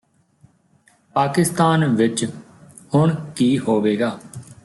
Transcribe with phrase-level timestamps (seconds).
[1.15, 2.25] ਪਾਕਿਸਤਾਨ ਵਿਚ
[2.95, 4.17] ਹੁਣ ਕੀ ਹੋਵੇਗਾ